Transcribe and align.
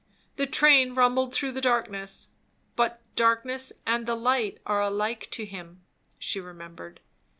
The 0.37 0.47
train 0.47 0.95
rumbled 0.95 1.27
along 1.27 1.33
through 1.33 1.51
the 1.51 1.61
darkness; 1.61 2.29
but 2.75 3.01
"darkness 3.15 3.71
and 3.85 4.07
the 4.07 4.15
light 4.15 4.57
are 4.65 4.81
alike 4.81 5.27
to 5.33 5.45
him," 5.45 5.83
she 6.17 6.39
remembered. 6.39 7.01